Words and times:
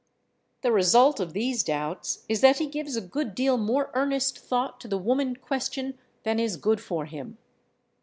The 0.63 0.71
result 0.71 1.19
of 1.19 1.33
these 1.33 1.63
doubts 1.63 2.25
is 2.27 2.41
that 2.41 2.57
he 2.57 2.65
gives 2.65 2.95
a 2.95 3.01
good 3.01 3.35
deal 3.35 3.55
more 3.59 3.91
earnest 3.93 4.39
thought 4.39 4.79
to 4.81 4.87
the 4.87 4.97
woman 4.97 5.35
question 5.35 5.99
than 6.23 6.39
is 6.39 6.57
good 6.57 6.81
for 6.81 7.05
him. 7.05 7.37